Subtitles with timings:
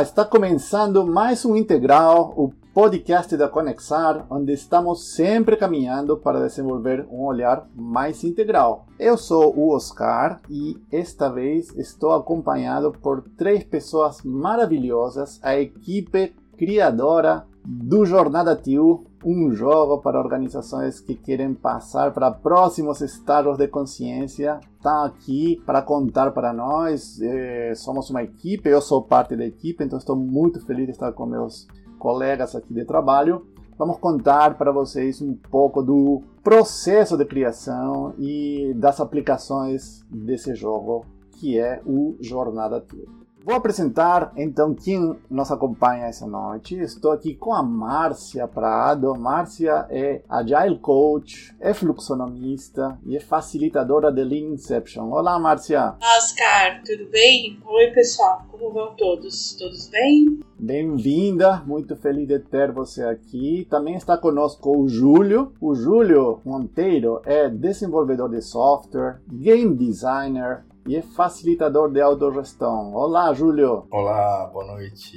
[0.00, 7.06] Está começando mais um Integral, o podcast da Conexar, onde estamos sempre caminhando para desenvolver
[7.10, 8.86] um olhar mais integral.
[8.98, 16.34] Eu sou o Oscar e esta vez estou acompanhado por três pessoas maravilhosas, a equipe
[16.56, 23.68] criadora do Jornada TIU, um jogo para organizações que querem passar para próximos estados de
[23.68, 24.60] consciência.
[24.76, 27.20] Está aqui para contar para nós.
[27.20, 31.12] Eh, somos uma equipe, eu sou parte da equipe, então estou muito feliz de estar
[31.12, 31.66] com meus
[31.98, 33.46] colegas aqui de trabalho.
[33.78, 41.06] Vamos contar para vocês um pouco do processo de criação e das aplicações desse jogo,
[41.32, 43.19] que é o Jornada TIU.
[43.42, 46.78] Vou apresentar então quem nos acompanha essa noite.
[46.78, 49.14] Estou aqui com a Márcia Prado.
[49.14, 55.10] Márcia é Agile Coach, é fluxonomista e é facilitadora de Lean Inception.
[55.10, 55.94] Olá, Márcia.
[56.18, 57.58] Oscar, tudo bem?
[57.64, 58.42] Oi, pessoal.
[58.50, 59.56] Como vão todos?
[59.58, 60.40] Todos bem?
[60.58, 63.66] Bem-vinda, muito feliz de ter você aqui.
[63.70, 65.54] Também está conosco o Júlio.
[65.58, 72.92] O Júlio Monteiro é desenvolvedor de software, game designer, e é facilitador de autogestão.
[72.94, 73.86] Olá, Júlio!
[73.92, 75.16] Olá, boa noite.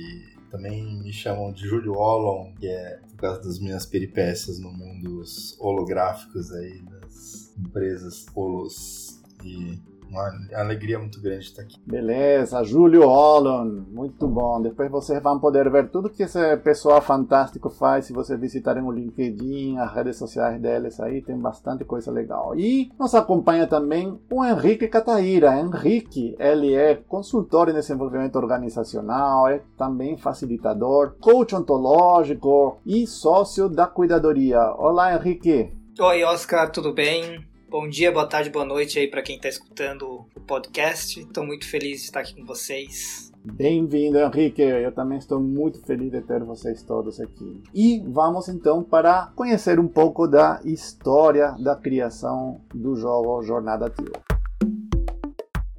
[0.51, 5.23] Também me chamam de Júlio Olon, que é por causa das minhas peripécias no mundo
[5.59, 9.19] holográficos aí, das empresas holos.
[9.43, 9.81] E
[10.13, 11.75] uma alegria muito grande estar aqui.
[11.85, 14.61] Beleza, Júlio Holland, muito bom.
[14.61, 18.91] Depois vocês vão poder ver tudo que esse pessoal fantástico faz se vocês visitarem o
[18.91, 22.55] LinkedIn, as redes sociais deles aí, tem bastante coisa legal.
[22.55, 25.59] E nos acompanha também o Henrique Cataíra.
[25.59, 33.87] Henrique, ele é consultor em desenvolvimento organizacional, é também facilitador, coach ontológico e sócio da
[33.87, 34.59] cuidadoria.
[34.77, 35.73] Olá, Henrique.
[35.99, 37.52] Oi, Oscar, tudo bem?
[37.73, 41.19] Bom dia, boa tarde, boa noite aí para quem está escutando o podcast.
[41.19, 43.31] Estou muito feliz de estar aqui com vocês.
[43.43, 44.61] Bem-vindo, Henrique.
[44.61, 47.63] Eu também estou muito feliz de ter vocês todos aqui.
[47.73, 54.32] E vamos então para conhecer um pouco da história da criação do jogo Jornada Tio.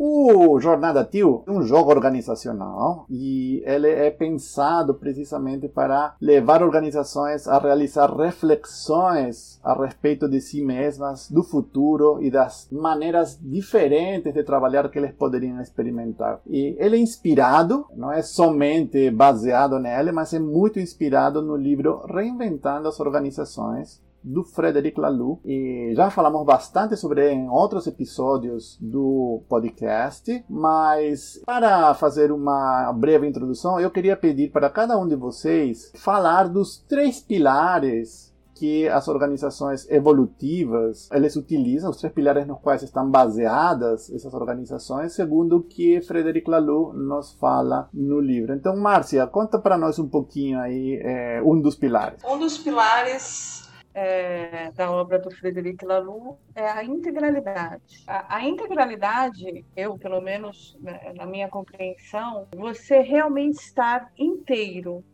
[0.06, 7.48] O Jornada TIL é um jogo organizacional e ele é pensado precisamente para levar organizações
[7.48, 14.44] a realizar reflexões a respeito de si mesmas, do futuro e das maneiras diferentes de
[14.44, 16.38] trabalhar que eles poderiam experimentar.
[16.46, 22.04] E ele é inspirado, não é somente baseado nele, mas é muito inspirado no livro
[22.04, 29.42] Reinventando as Organizações do Frederic Laloux e já falamos bastante sobre em outros episódios do
[29.48, 35.92] podcast, mas para fazer uma breve introdução, eu queria pedir para cada um de vocês
[35.96, 42.82] falar dos três pilares que as organizações evolutivas eles utilizam, os três pilares nos quais
[42.82, 48.54] estão baseadas essas organizações, segundo o que Frederic Laloux nos fala no livro.
[48.54, 52.22] Então, Márcia, conta para nós um pouquinho aí é, um dos pilares.
[52.24, 53.63] Um dos pilares
[53.94, 58.02] é, da obra do Frederic Laloux é a integralidade.
[58.06, 65.04] A, a, integralidade, eu, pelo menos né, na minha compreensão, você realmente estar inteiro,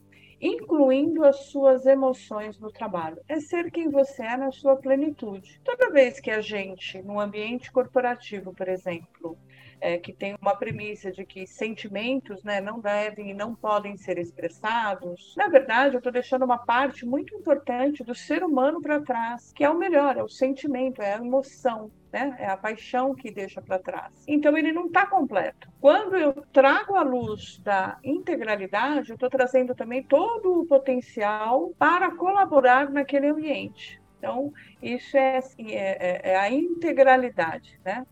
[0.41, 3.19] incluindo as suas emoções no trabalho.
[3.29, 5.61] É ser quem você é na sua plenitude.
[5.63, 9.37] Toda vez que a gente, no ambiente corporativo, por exemplo,
[9.81, 14.19] é, que tem uma premissa de que sentimentos né, não devem e não podem ser
[14.19, 19.53] expressados, na verdade, eu estou deixando uma parte muito importante do ser humano para trás,
[19.53, 21.91] que é o melhor, é o sentimento, é a emoção.
[22.13, 22.37] Né?
[22.41, 24.25] É a paixão que deixa para trás.
[24.27, 25.69] Então ele não está completo.
[25.81, 32.11] Quando eu trago a luz da integralidade, eu estou trazendo também todo o potencial para
[32.17, 34.03] colaborar naquele ambiente.
[34.19, 34.53] Então
[34.83, 38.05] isso é, é, é, é a integralidade, né?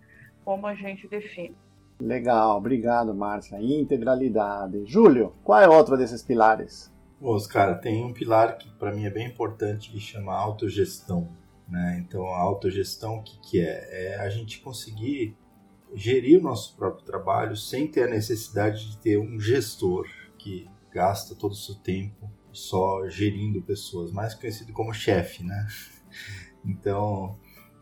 [0.48, 1.54] Como a gente define.
[2.00, 3.60] Legal, obrigado, Márcia.
[3.60, 4.82] Integralidade.
[4.86, 6.91] Júlio, qual é outro desses pilares?
[7.20, 11.28] Oscar, tem um pilar que para mim é bem importante que chama autogestão.
[11.69, 12.02] Né?
[12.02, 14.14] Então, a autogestão, o que, que é?
[14.14, 15.37] É a gente conseguir
[15.93, 20.06] gerir o nosso próprio trabalho sem ter a necessidade de ter um gestor
[20.38, 25.67] que gasta todo o seu tempo só gerindo pessoas, mais conhecido como chefe, né?
[26.64, 27.38] Então,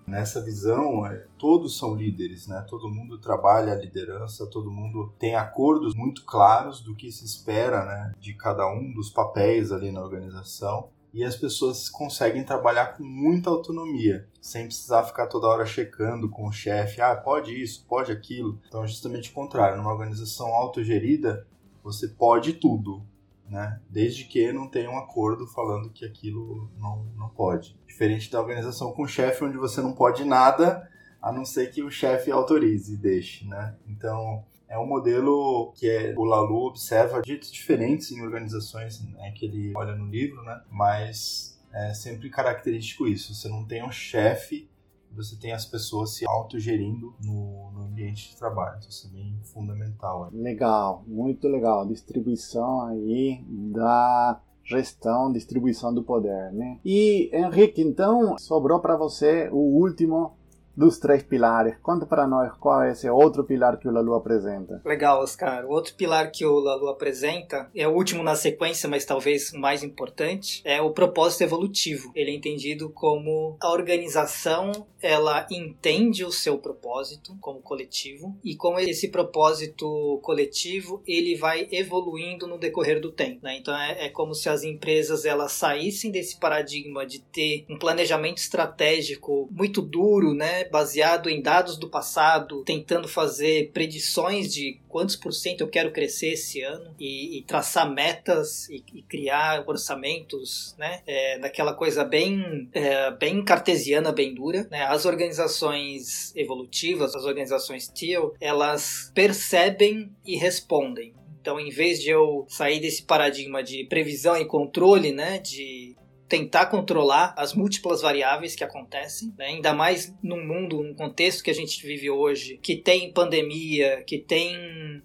[0.06, 2.64] Nessa visão, é, todos são líderes, né?
[2.69, 7.85] Todo mundo trabalha a liderança, todo mundo tem acordos muito claros do que se espera,
[7.85, 10.91] né, de cada um dos papéis ali na organização.
[11.12, 16.47] E as pessoas conseguem trabalhar com muita autonomia, sem precisar ficar toda hora checando com
[16.47, 18.61] o chefe, ah, pode isso, pode aquilo.
[18.69, 21.47] Então, é justamente o contrário, numa organização autogerida,
[21.82, 23.02] você pode tudo,
[23.48, 23.81] né?
[23.88, 27.76] Desde que não tenha um acordo falando que aquilo não, não pode.
[27.87, 30.88] Diferente da organização com chefe, onde você não pode nada,
[31.20, 33.76] a não ser que o chefe autorize e deixe, né?
[33.88, 39.46] Então, é um modelo que é, o Lalu observa jeitos diferentes em organizações né, que
[39.46, 40.60] ele olha no livro, né?
[40.70, 43.34] Mas é sempre característico isso.
[43.34, 44.69] Você não tem um chefe,
[45.14, 48.79] você tem as pessoas se autogerindo no, no ambiente de trabalho.
[48.88, 50.31] Isso é bem fundamental.
[50.31, 50.43] Né?
[50.43, 51.87] Legal, muito legal.
[51.87, 56.81] Distribuição aí da gestão, distribuição do poder, né?
[56.85, 60.32] E Henrique, então sobrou para você o último
[60.76, 61.76] dos três pilares.
[61.82, 64.82] Conta para nós qual é esse outro pilar que o Lalu apresenta.
[64.84, 65.64] Legal, Oscar.
[65.64, 69.58] O outro pilar que o Lalu apresenta é o último na sequência, mas talvez o
[69.58, 72.12] mais importante, é o propósito evolutivo.
[72.14, 78.78] Ele é entendido como a organização, ela entende o seu propósito como coletivo e como
[78.78, 83.40] esse propósito coletivo ele vai evoluindo no decorrer do tempo.
[83.43, 83.58] Né?
[83.58, 88.38] Então é, é como se as empresas elas saíssem desse paradigma de ter um planejamento
[88.38, 90.65] estratégico muito duro, né?
[90.70, 96.28] Baseado em dados do passado, tentando fazer predições de quantos por cento eu quero crescer
[96.28, 101.02] esse ano e, e traçar metas e, e, criar orçamentos, né?
[101.06, 104.66] É, daquela coisa bem, é, bem cartesiana, bem dura.
[104.70, 104.82] Né?
[104.84, 111.14] As organizações evolutivas, as organizações TEAL, elas percebem e respondem.
[111.40, 115.94] Então, em vez de eu sair desse paradigma de previsão e controle, né, de
[116.28, 119.46] tentar controlar as múltiplas variáveis que acontecem, né?
[119.46, 124.19] ainda mais num mundo, num contexto que a gente vive hoje, que tem pandemia, que
[124.19, 124.56] tem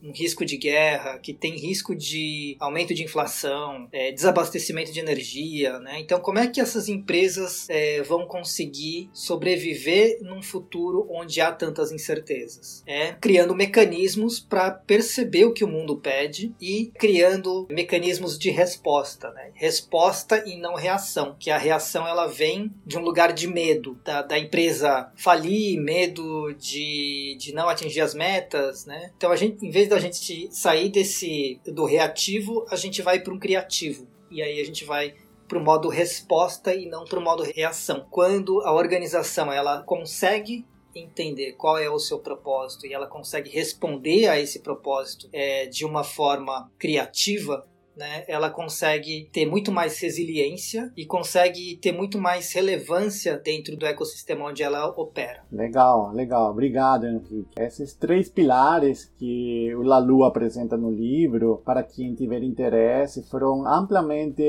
[0.03, 5.79] um risco de guerra, que tem risco de aumento de inflação, é, desabastecimento de energia,
[5.79, 6.00] né?
[6.00, 11.91] Então, como é que essas empresas é, vão conseguir sobreviver num futuro onde há tantas
[11.91, 12.83] incertezas?
[12.88, 19.31] É criando mecanismos para perceber o que o mundo pede e criando mecanismos de resposta,
[19.31, 19.51] né?
[19.53, 23.99] Resposta e não reação reação, que a reação ela vem de um lugar de medo,
[24.03, 29.11] da, da empresa falir, medo de, de não atingir as metas, né?
[29.17, 33.33] Então a gente, em vez da gente sair desse do reativo, a gente vai para
[33.33, 34.07] um criativo.
[34.29, 35.15] E aí a gente vai
[35.47, 38.05] para o modo resposta e não para o modo reação.
[38.09, 44.27] Quando a organização ela consegue entender qual é o seu propósito e ela consegue responder
[44.27, 47.65] a esse propósito é, de uma forma criativa,
[47.95, 53.85] né, ela consegue ter muito mais resiliência e consegue ter muito mais relevância dentro do
[53.85, 55.43] ecossistema onde ela opera.
[55.51, 56.51] Legal, legal.
[56.51, 57.47] Obrigado, Henrique.
[57.57, 64.41] Esses três pilares que o Lalu apresenta no livro, para quem tiver interesse, foram amplamente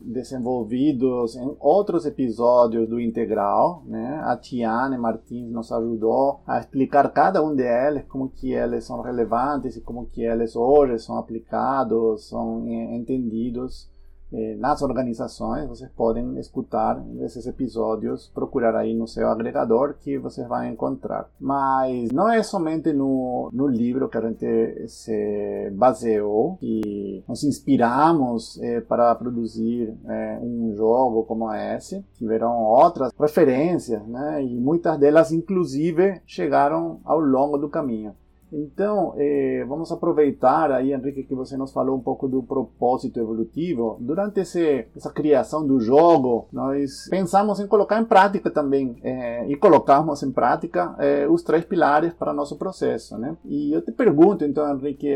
[0.00, 3.82] desenvolvidos em outros episódios do Integral.
[3.86, 4.20] Né?
[4.24, 9.76] A Tiane Martins nos ajudou a explicar cada um deles, como que eles são relevantes
[9.76, 13.90] e como que eles hoje são aplicados, são entendidos
[14.32, 15.66] eh, nas organizações.
[15.68, 21.30] Vocês podem escutar esses episódios, procurar aí no seu agregador que você vai encontrar.
[21.40, 28.60] Mas não é somente no, no livro que a gente se baseou e nos inspiramos
[28.62, 32.04] eh, para produzir eh, um jogo como esse.
[32.18, 34.44] Tiveram outras referências, né?
[34.44, 38.14] E muitas delas, inclusive, chegaram ao longo do caminho.
[38.52, 43.98] Então, eh, vamos aproveitar aí, Henrique, que você nos falou um pouco do propósito evolutivo.
[44.00, 49.56] Durante esse, essa criação do jogo, nós pensamos em colocar em prática também, eh, e
[49.56, 53.36] colocamos em prática eh, os três pilares para nosso processo, né?
[53.44, 55.08] E eu te pergunto, então, Henrique,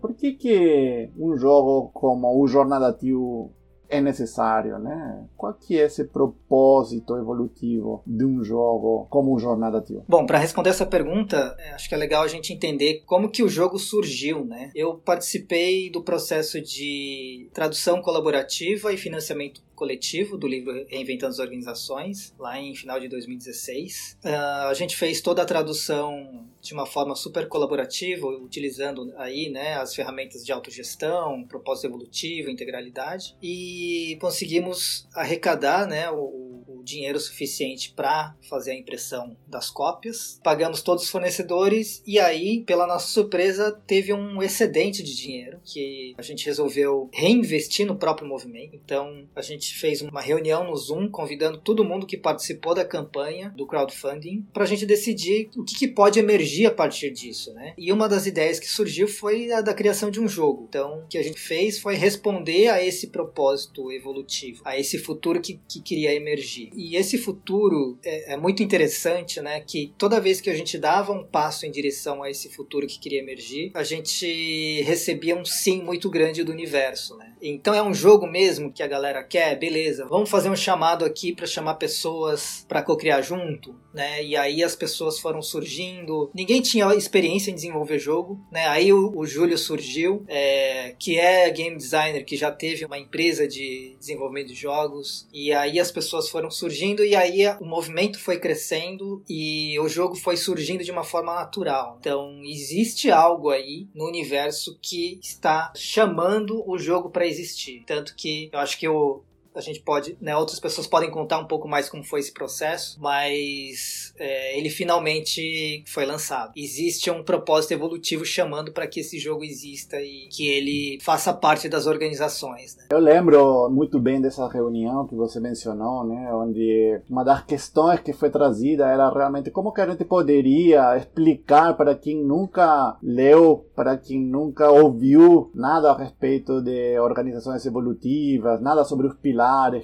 [0.00, 3.50] por que que um jogo como o Jornada Tio
[3.88, 5.26] é necessário, né?
[5.36, 10.04] Qual que é esse propósito evolutivo de um jogo como o Jornada Tio?
[10.08, 13.42] Bom, para responder essa pergunta, é, acho que é legal a gente entender como que
[13.42, 14.70] o jogo surgiu, né?
[14.74, 22.34] Eu participei do processo de tradução colaborativa e financiamento coletivo do livro Reinventando as Organizações,
[22.36, 24.18] lá em final de 2016.
[24.24, 29.48] Uh, ah, a gente fez toda a tradução de uma forma super colaborativa, utilizando aí
[29.50, 36.47] né, as ferramentas de autogestão, propósito evolutivo, integralidade, e conseguimos arrecadar né, o,
[36.88, 40.40] dinheiro suficiente para fazer a impressão das cópias.
[40.42, 46.14] Pagamos todos os fornecedores e aí, pela nossa surpresa, teve um excedente de dinheiro que
[46.16, 48.74] a gente resolveu reinvestir no próprio movimento.
[48.74, 53.52] Então, a gente fez uma reunião no Zoom convidando todo mundo que participou da campanha
[53.56, 57.74] do crowdfunding para a gente decidir o que, que, pode emergir a partir disso, né?
[57.76, 60.66] E uma das ideias que surgiu foi a da criação de um jogo.
[60.68, 65.40] Então, o que a gente fez foi responder a esse propósito evolutivo, a esse futuro
[65.40, 66.70] que, que queria emergir.
[66.78, 69.60] E esse futuro é, é, muito interessante, né?
[69.60, 73.00] Que toda vez que a gente dava um passo em direção a esse futuro que
[73.00, 77.32] queria emergir, a gente recebia um sim muito grande do universo, né?
[77.42, 80.06] Então é um jogo mesmo que a galera quer, beleza?
[80.08, 84.24] Vamos fazer um chamado aqui para chamar pessoas para co-criar junto, né?
[84.24, 86.30] E aí as pessoas foram surgindo.
[86.32, 88.68] Ninguém tinha experiência em desenvolver jogo, né?
[88.68, 93.48] Aí o, o Júlio surgiu, é, que é game designer, que já teve uma empresa
[93.48, 95.26] de desenvolvimento de jogos.
[95.32, 96.67] E aí as pessoas foram surgindo
[97.04, 101.96] e aí o movimento foi crescendo e o jogo foi surgindo de uma forma natural.
[102.00, 107.82] Então existe algo aí no universo que está chamando o jogo para existir.
[107.86, 109.22] Tanto que eu acho que o,
[109.54, 112.98] a gente pode, né, outras pessoas podem contar um pouco mais como foi esse processo,
[113.00, 116.52] mas é, ele finalmente foi lançado.
[116.56, 121.68] Existe um propósito evolutivo chamando para que esse jogo exista e que ele faça parte
[121.68, 122.76] das organizações.
[122.76, 122.84] Né?
[122.90, 128.12] Eu lembro muito bem dessa reunião que você mencionou, né, onde uma das questões que
[128.12, 133.96] foi trazida era realmente como que a gente poderia explicar para quem nunca leu, para
[133.96, 139.37] quem nunca ouviu nada a respeito de organizações evolutivas, nada sobre os pilares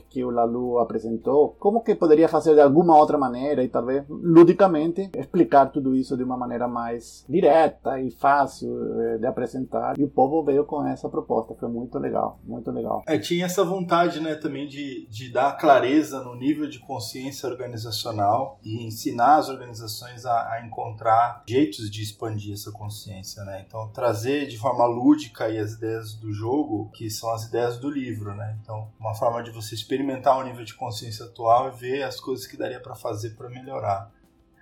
[0.09, 5.11] que o Lalu apresentou, como que poderia fazer de alguma outra maneira e talvez ludicamente
[5.17, 8.71] explicar tudo isso de uma maneira mais direta e fácil
[9.01, 9.99] eh, de apresentar.
[9.99, 13.03] E o povo veio com essa proposta, foi muito legal, muito legal.
[13.07, 18.59] É, tinha essa vontade, né, também de, de dar clareza no nível de consciência organizacional
[18.63, 23.65] e ensinar as organizações a, a encontrar jeitos de expandir essa consciência, né?
[23.67, 28.35] Então trazer de forma lúdica as ideias do jogo, que são as ideias do livro,
[28.35, 28.57] né?
[28.63, 32.47] Então uma forma de você experimentar o nível de consciência atual e ver as coisas
[32.47, 34.11] que daria para fazer para melhorar.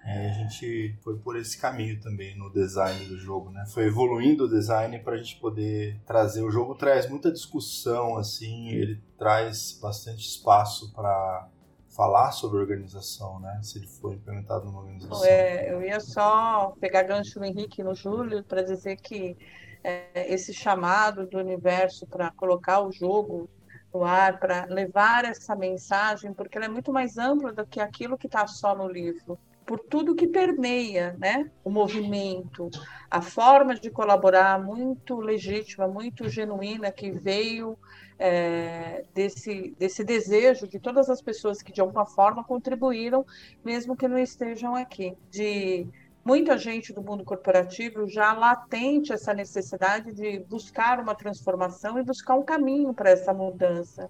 [0.04, 3.64] É, a gente foi por esse caminho também no design do jogo, né?
[3.68, 6.42] Foi evoluindo o design para a gente poder trazer.
[6.42, 11.48] O jogo traz muita discussão, assim, ele traz bastante espaço para
[11.88, 13.60] falar sobre organização, né?
[13.62, 15.24] Se ele for implementado numa organização.
[15.24, 19.36] É, eu ia só pegar gancho no Henrique no Júlio para dizer que
[19.84, 23.48] é, esse chamado do universo para colocar o jogo
[23.92, 28.16] no ar, para levar essa mensagem, porque ela é muito mais ampla do que aquilo
[28.16, 29.38] que está só no livro.
[29.64, 32.68] Por tudo que permeia né, o movimento,
[33.10, 37.78] a forma de colaborar muito legítima, muito genuína, que veio
[38.18, 43.24] é, desse, desse desejo de todas as pessoas que de alguma forma contribuíram,
[43.64, 45.86] mesmo que não estejam aqui, de
[46.24, 52.34] muita gente do mundo corporativo já latente essa necessidade de buscar uma transformação e buscar
[52.34, 54.08] um caminho para essa mudança.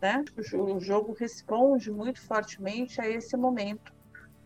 [0.00, 0.24] Né?
[0.54, 3.92] O jogo responde muito fortemente a esse momento,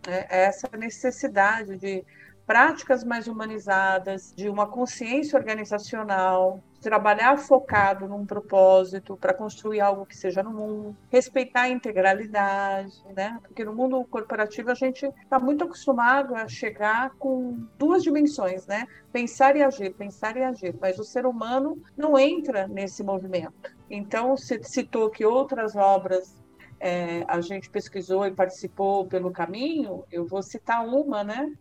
[0.06, 0.26] né?
[0.28, 2.04] a essa necessidade de
[2.46, 10.16] práticas mais humanizadas, de uma consciência organizacional, trabalhar focado num propósito para construir algo que
[10.16, 13.38] seja no mundo, respeitar a integralidade, né?
[13.42, 18.87] Porque no mundo corporativo a gente está muito acostumado a chegar com duas dimensões, né?
[19.12, 23.76] Pensar e agir, pensar e agir, mas o ser humano não entra nesse movimento.
[23.90, 26.38] Então, se citou que outras obras
[26.78, 31.52] é, a gente pesquisou e participou pelo caminho, eu vou citar uma, né?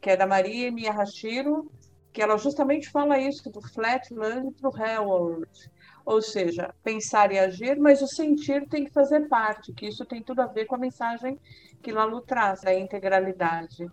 [0.00, 1.70] Que é da Maria Miyahashiro,
[2.14, 5.50] que ela justamente fala isso, do flatland para o hellward,
[6.06, 10.22] ou seja, pensar e agir, mas o sentir tem que fazer parte, que isso tem
[10.22, 11.36] tudo a ver com a mensagem
[11.82, 13.90] que Lalu traz, da integralidade,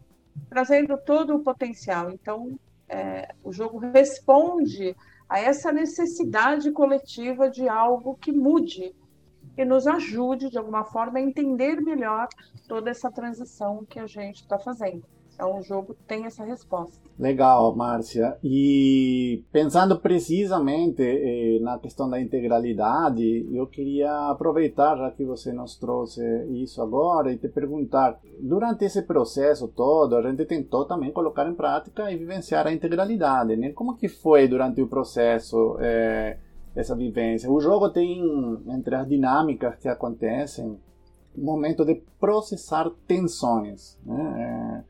[0.48, 2.12] trazendo todo o potencial.
[2.12, 4.96] Então, é, o jogo responde
[5.28, 8.96] a essa necessidade coletiva de algo que mude
[9.58, 12.28] e nos ajude, de alguma forma, a entender melhor
[12.68, 15.04] toda essa transição que a gente está fazendo.
[15.42, 17.02] Então, o jogo tem essa resposta.
[17.18, 18.38] Legal, Márcia.
[18.44, 25.80] E pensando precisamente eh, na questão da integralidade, eu queria aproveitar, já que você nos
[25.80, 26.22] trouxe
[26.52, 31.56] isso agora, e te perguntar: durante esse processo todo, a gente tentou também colocar em
[31.56, 33.72] prática e vivenciar a integralidade, né?
[33.72, 35.76] Como que foi durante o processo?
[35.80, 36.38] Eh,
[36.76, 37.52] essa vivência.
[37.52, 38.22] O jogo tem,
[38.68, 40.80] entre as dinâmicas que acontecem,
[41.38, 44.00] um momento de processar tensões.
[44.06, 44.86] Né?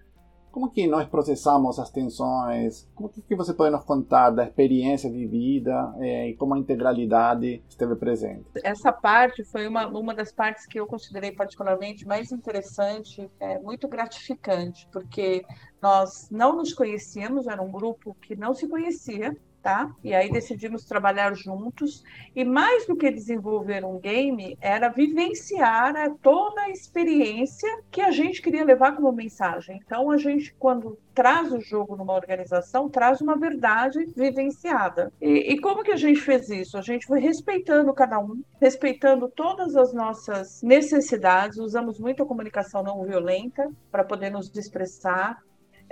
[0.52, 2.88] Como que nós processamos as tensões?
[2.94, 7.96] Como que, você pode nos contar da experiência vivida é, e como a integralidade esteve
[7.96, 8.46] presente?
[8.64, 13.88] Essa parte foi uma, uma das partes que eu considerei particularmente mais interessante, é, muito
[13.88, 15.46] gratificante, porque
[15.82, 19.92] nós não nos conhecíamos, era um grupo que não se conhecia, tá?
[20.04, 22.04] E aí decidimos trabalhar juntos.
[22.36, 28.12] E mais do que desenvolver um game, era vivenciar a toda a experiência que a
[28.12, 29.80] gente queria levar como mensagem.
[29.84, 35.12] Então, a gente, quando traz o jogo numa organização, traz uma verdade vivenciada.
[35.22, 36.78] E, e, como que a gente fez isso?
[36.78, 42.82] A gente foi respeitando cada um, respeitando todas as nossas necessidades, usamos muito a comunicação
[42.82, 45.38] não violenta para poder nos expressar,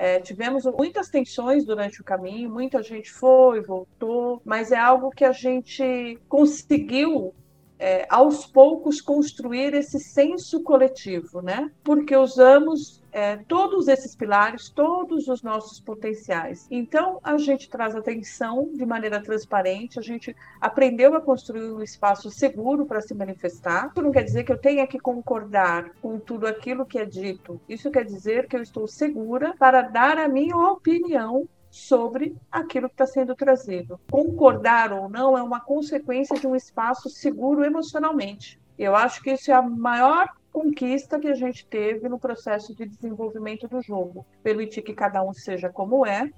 [0.01, 5.25] é, tivemos muitas tensões durante o caminho, muita gente foi, voltou, mas é algo que
[5.25, 7.35] a gente conseguiu
[7.79, 11.71] é, aos poucos construir esse senso coletivo, né?
[11.81, 16.67] Porque usamos é, todos esses pilares, todos os nossos potenciais.
[16.69, 22.29] Então, a gente traz atenção de maneira transparente, a gente aprendeu a construir um espaço
[22.29, 23.89] seguro para se manifestar.
[23.91, 27.59] Isso não quer dizer que eu tenha que concordar com tudo aquilo que é dito.
[27.67, 31.47] Isso quer dizer que eu estou segura para dar a minha opinião
[31.79, 33.99] sobre aquilo que está sendo trazido.
[34.11, 38.59] Concordar ou não é uma consequência de um espaço seguro emocionalmente.
[38.77, 42.85] Eu acho que isso é a maior conquista que a gente teve no processo de
[42.85, 44.25] desenvolvimento do jogo.
[44.43, 46.31] Permitir que cada um seja como é,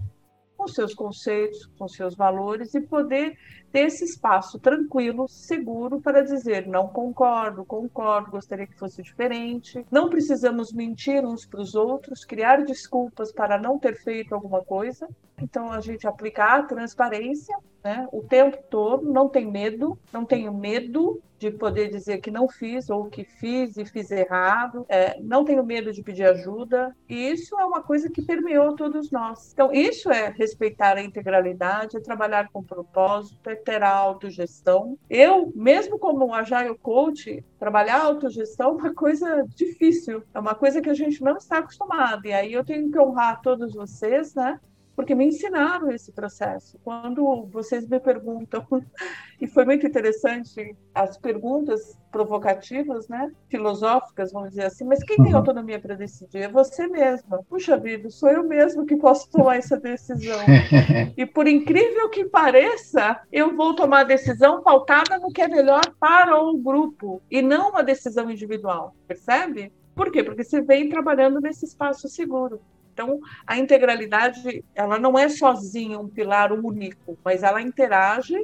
[0.62, 3.36] com seus conceitos, com seus valores e poder
[3.72, 9.84] ter esse espaço tranquilo, seguro para dizer não concordo, concordo, gostaria que fosse diferente.
[9.90, 15.10] Não precisamos mentir uns para os outros, criar desculpas para não ter feito alguma coisa.
[15.42, 20.54] Então a gente aplicar a transparência né, o tempo todo, não tem medo, não tenho
[20.54, 25.44] medo de poder dizer que não fiz ou que fiz e fiz errado, é, não
[25.44, 29.52] tenho medo de pedir ajuda, e isso é uma coisa que permeou todos nós.
[29.52, 35.00] Então, isso é respeitar a integralidade, é trabalhar com propósito, é ter a autogestão.
[35.10, 40.80] Eu, mesmo como Agile Coach, trabalhar a autogestão é uma coisa difícil, é uma coisa
[40.80, 44.60] que a gente não está acostumado, e aí eu tenho que honrar todos vocês, né?
[44.96, 46.80] Porque me ensinaram esse processo.
[46.84, 48.66] Quando vocês me perguntam,
[49.40, 55.32] e foi muito interessante as perguntas provocativas, né, filosóficas, vamos dizer assim, mas quem tem
[55.32, 55.38] uhum.
[55.38, 57.42] autonomia para decidir é você mesma.
[57.50, 60.40] Puxa vida, sou eu mesmo que posso tomar essa decisão.
[61.16, 65.82] e por incrível que pareça, eu vou tomar a decisão pautada no que é melhor
[66.00, 69.72] para o grupo e não uma decisão individual, percebe?
[69.96, 70.24] Por quê?
[70.24, 72.62] Porque você vem trabalhando nesse espaço seguro.
[72.94, 78.36] Então, a integralidade, ela não é sozinha um pilar único, mas ela interage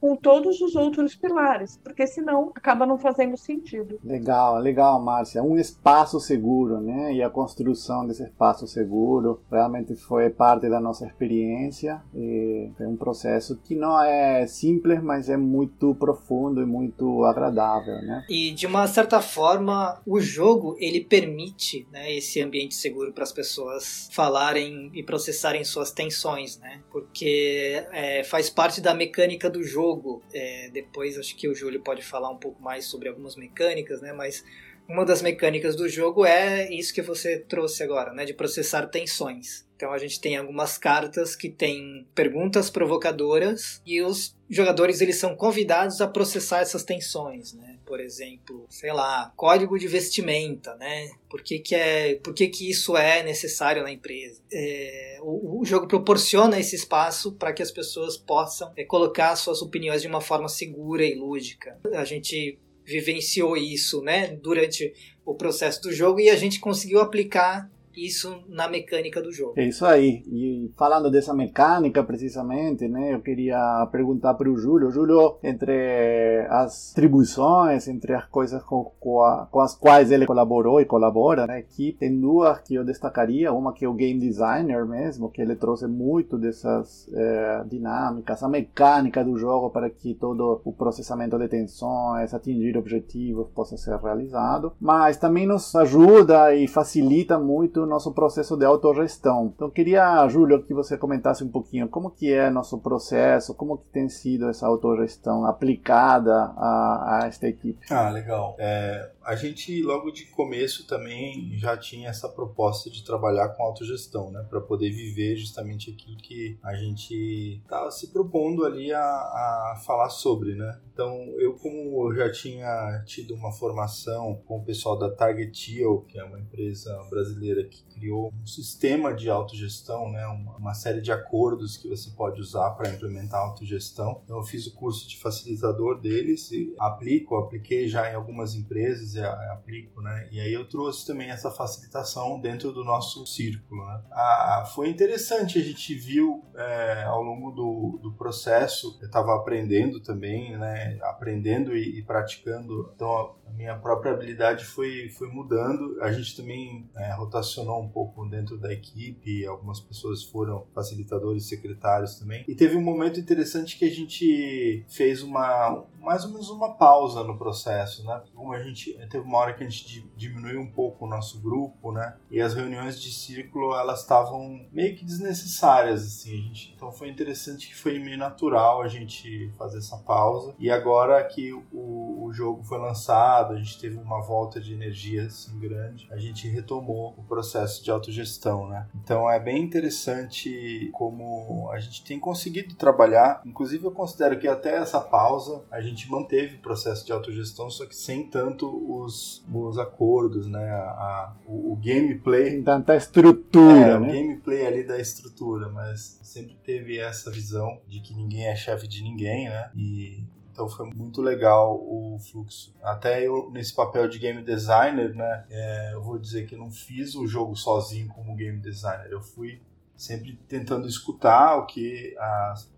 [0.00, 3.98] com todos os outros pilares, porque senão acaba não fazendo sentido.
[4.02, 5.42] Legal, legal, Márcia.
[5.42, 7.12] Um espaço seguro, né?
[7.12, 12.00] E a construção desse espaço seguro realmente foi parte da nossa experiência.
[12.14, 17.96] E foi um processo que não é simples, mas é muito profundo e muito agradável,
[17.96, 18.24] né?
[18.28, 23.32] E de uma certa forma, o jogo ele permite, né, esse ambiente seguro para as
[23.32, 26.80] pessoas falarem e processarem suas tensões, né?
[26.90, 30.22] Porque é, faz parte da mecânica do jogo jogo.
[30.32, 34.12] É, depois acho que o Júlio pode falar um pouco mais sobre algumas mecânicas, né?
[34.12, 34.44] Mas
[34.88, 38.24] uma das mecânicas do jogo é isso que você trouxe agora, né?
[38.24, 39.66] De processar tensões.
[39.76, 45.34] Então a gente tem algumas cartas que têm perguntas provocadoras e os jogadores eles são
[45.34, 47.69] convidados a processar essas tensões, né?
[47.90, 51.10] Por exemplo, sei lá, código de vestimenta, né?
[51.28, 54.40] Por que, que, é, por que, que isso é necessário na empresa?
[54.52, 59.60] É, o, o, jogo proporciona esse espaço para que as pessoas possam é, colocar suas
[59.60, 61.80] opiniões de uma forma segura e lúdica.
[61.92, 64.38] A gente vivenciou isso, né?
[64.40, 67.68] Durante o processo do jogo e a gente conseguiu aplicar
[68.04, 69.54] isso na mecânica do jogo.
[69.56, 70.22] É isso aí.
[70.26, 74.90] E falando dessa mecânica precisamente, né, eu queria perguntar para o Júlio.
[74.90, 80.80] Júlio, entre as atribuições, entre as coisas com, com, a, com, as quais ele colaborou
[80.80, 83.52] e colabora né, equipe, tem duas que eu destacaria.
[83.52, 88.48] Uma que é o game designer mesmo, que ele trouxe muito dessas é, dinâmicas, a
[88.48, 94.72] mecânica do jogo para que todo o processamento de tensões, atingir objetivos possa ser realizado.
[94.80, 99.52] Mas também nos ajuda e facilita muito nosso processo de autogestão.
[99.54, 103.88] Então queria, Júlio, que você comentasse um pouquinho como que é nosso processo, como que
[103.92, 107.84] tem sido essa autogestão aplicada a, a esta equipe.
[107.90, 108.56] Ah, legal.
[108.58, 114.30] É, a gente logo de começo também já tinha essa proposta de trabalhar com autogestão,
[114.30, 119.82] né, para poder viver justamente aquilo que a gente estava se propondo ali a, a
[119.84, 120.80] falar sobre, né.
[120.92, 126.00] Então eu como eu já tinha tido uma formação com o pessoal da Target Deal,
[126.02, 130.26] que é uma empresa brasileira que criou um sistema de autogestão, né,
[130.58, 134.20] uma, série de acordos que você pode usar para implementar autogestão.
[134.24, 139.14] Então, eu fiz o curso de facilitador deles e aplico, apliquei já em algumas empresas
[139.14, 140.28] e aplico, né?
[140.30, 143.84] E aí eu trouxe também essa facilitação dentro do nosso círculo.
[143.86, 144.02] Né?
[144.10, 150.00] Ah, foi interessante, a gente viu é, ao longo do, do processo, eu estava aprendendo
[150.00, 150.98] também, né?
[151.02, 152.90] Aprendendo e, e praticando.
[152.94, 156.00] Então, a minha própria habilidade foi, foi mudando.
[156.00, 162.18] A gente também é, rotacionou um pouco dentro da equipe, algumas pessoas foram facilitadores, secretários
[162.18, 162.44] também.
[162.46, 167.22] E teve um momento interessante que a gente fez uma, mais ou menos uma pausa
[167.22, 168.22] no processo, né?
[168.34, 171.92] Como a gente teve uma hora que a gente diminuiu um pouco o nosso grupo,
[171.92, 172.16] né?
[172.30, 176.30] E as reuniões de círculo elas estavam meio que desnecessárias, assim.
[176.30, 180.54] Gente, então foi interessante que foi meio natural a gente fazer essa pausa.
[180.58, 183.20] E agora que o, o jogo foi lançado
[183.52, 187.90] a gente teve uma volta de energia assim grande, a gente retomou o processo de
[187.90, 188.86] autogestão, né?
[188.94, 193.42] Então é bem interessante como a gente tem conseguido trabalhar.
[193.44, 197.86] Inclusive eu considero que até essa pausa a gente manteve o processo de autogestão, só
[197.86, 200.70] que sem tanto os, os acordos, né?
[200.70, 202.50] A, a o, o, gameplay.
[202.50, 204.08] Sem tanta estrutura, é, né?
[204.08, 208.86] O gameplay ali da estrutura, mas sempre teve essa visão de que ninguém é chefe
[208.86, 209.70] de ninguém, né?
[209.74, 212.74] E então foi muito legal o fluxo.
[212.82, 217.14] Até eu, nesse papel de game designer, né, é, eu vou dizer que não fiz
[217.14, 219.10] o jogo sozinho como game designer.
[219.10, 219.60] Eu fui
[219.96, 222.14] sempre tentando escutar o que.
[222.18, 222.70] As,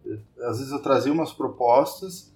[0.43, 2.32] às vezes eu trazia umas propostas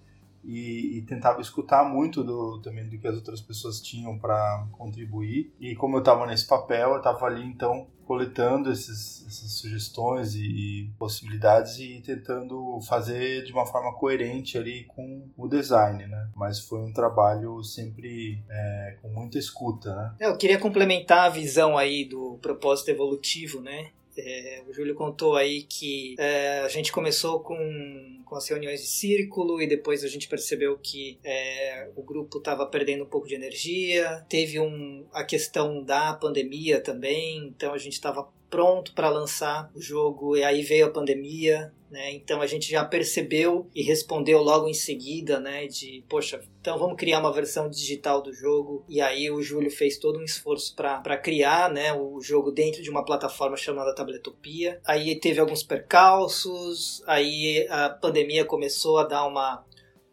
[0.47, 5.53] e, e, tentava escutar muito do, também do que as outras pessoas tinham para contribuir.
[5.59, 10.45] E como eu estava nesse papel, eu estava ali então coletando esses, essas sugestões e,
[10.45, 16.31] e, possibilidades e tentando fazer de uma forma coerente ali com o design, né?
[16.37, 20.15] Mas foi um trabalho sempre é, com muita escuta, né?
[20.21, 23.91] É, eu queria complementar a visão aí do propósito evolutivo, né?
[24.19, 28.87] É, o Júlio contou aí que é, a gente começou com, com as reuniões de
[28.87, 33.35] círculo e depois a gente percebeu que é, o grupo estava perdendo um pouco de
[33.35, 34.25] energia.
[34.29, 39.81] Teve um, a questão da pandemia também, então a gente estava pronto para lançar o
[39.81, 42.13] jogo e aí veio a pandemia, né?
[42.13, 45.67] Então a gente já percebeu e respondeu logo em seguida, né?
[45.67, 49.99] De poxa, então vamos criar uma versão digital do jogo e aí o Júlio fez
[49.99, 51.93] todo um esforço para criar, né?
[51.93, 54.81] O jogo dentro de uma plataforma chamada Tabletopia.
[54.85, 59.65] Aí teve alguns percalços, aí a pandemia começou a dar uma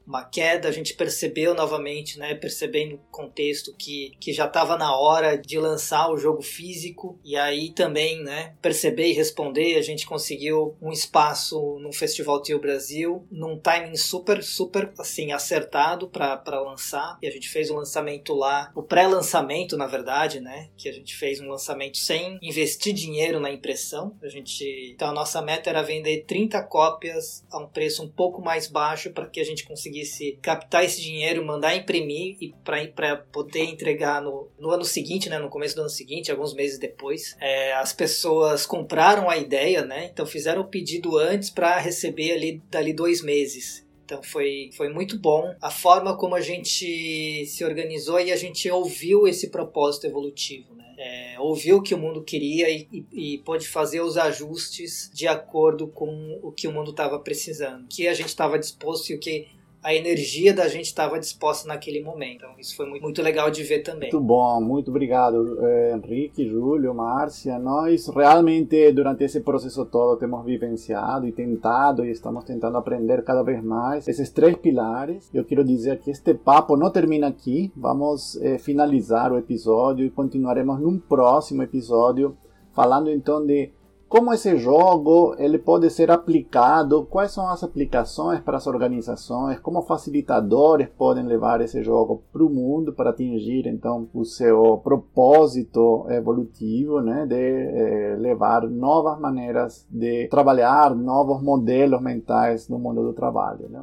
[0.06, 4.96] uma queda, a gente percebeu novamente, né, percebendo o contexto que, que já estava na
[4.96, 7.20] hora de lançar o jogo físico.
[7.24, 12.60] E aí também, né, perceber e responder, a gente conseguiu um espaço no Festival Tio
[12.60, 17.18] Brasil, num timing super, super, assim, acertado para lançar.
[17.22, 21.16] E a gente fez o lançamento lá, o pré-lançamento, na verdade, né, que a gente
[21.16, 25.82] fez um lançamento sem investir dinheiro na impressão, a gente, então a nossa meta era
[25.82, 29.93] vender 30 cópias a um preço um pouco mais baixo para que a gente conseguisse
[29.94, 32.54] conseguisse captar esse dinheiro, mandar imprimir e
[32.96, 36.80] para poder entregar no, no ano seguinte, né, no começo do ano seguinte, alguns meses
[36.80, 42.32] depois, é, as pessoas compraram a ideia, né, então fizeram o pedido antes para receber
[42.32, 43.86] ali dali dois meses.
[44.06, 48.70] Então foi, foi muito bom a forma como a gente se organizou e a gente
[48.70, 50.76] ouviu esse propósito evolutivo.
[50.76, 50.84] Né?
[50.98, 55.26] É, ouviu o que o mundo queria e, e, e, pôde fazer os ajustes de
[55.26, 59.16] acordo com o que o mundo estava precisando, o que a gente estava disposto e
[59.16, 59.48] o que
[59.84, 62.36] a energia da gente estava disposta naquele momento.
[62.36, 64.12] Então, isso foi muito, muito legal de ver também.
[64.12, 67.60] Muito bom, muito obrigado, eh, Henrique, Júlio, Márcia.
[67.60, 73.44] Nós realmente, durante esse processo todo, temos vivenciado e tentado, e estamos tentando aprender cada
[73.44, 75.30] vez mais esses três pilares.
[75.34, 77.72] Eu quero dizer que este papo não termina aqui.
[77.76, 82.38] Vamos eh, finalizar o episódio e continuaremos num próximo episódio
[82.74, 83.70] falando então de
[84.14, 89.82] como esse jogo ele pode ser aplicado, quais são as aplicações para as organizações, como
[89.82, 97.02] facilitadores podem levar esse jogo para o mundo para atingir então o seu propósito evolutivo,
[97.02, 103.68] né, de eh, levar novas maneiras de trabalhar, novos modelos mentais no mundo do trabalho.
[103.68, 103.82] Né?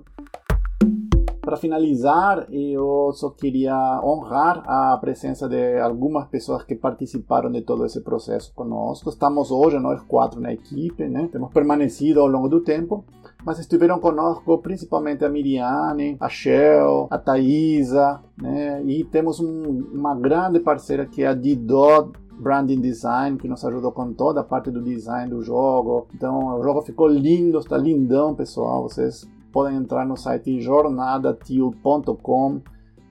[1.50, 7.84] Para finalizar, eu só queria honrar a presença de algumas pessoas que participaram de todo
[7.84, 9.10] esse processo conosco.
[9.10, 11.28] Estamos hoje nós quatro na equipe, né?
[11.32, 13.04] Temos permanecido ao longo do tempo,
[13.44, 18.84] mas estiveram conosco principalmente a Miriane, a Shell, a Thaisa, né?
[18.84, 23.90] E temos um, uma grande parceira que é a Didot branding design que nos ajudou
[23.90, 26.06] com toda a parte do design do jogo.
[26.14, 28.84] Então o jogo ficou lindo, está lindão, pessoal.
[28.84, 32.60] Vocês podem entrar no site jornadatil.com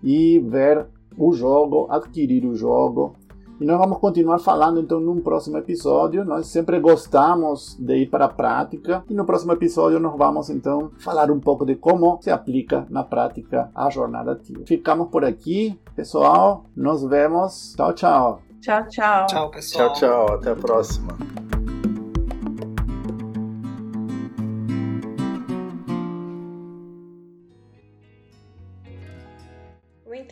[0.03, 0.85] e ver
[1.17, 3.15] o jogo, adquirir o jogo.
[3.59, 6.23] E nós vamos continuar falando então num próximo episódio.
[6.23, 10.91] Nós sempre gostamos de ir para a prática e no próximo episódio nós vamos então
[10.97, 14.61] falar um pouco de como se aplica na prática a jornada ativa.
[14.65, 16.63] Ficamos por aqui, pessoal.
[16.73, 17.73] Nos vemos.
[17.75, 18.41] Tchau, tchau.
[18.61, 19.25] Tchau, tchau.
[19.25, 19.93] Tchau, pessoal.
[19.93, 20.35] Tchau, tchau.
[20.35, 21.58] Até a próxima.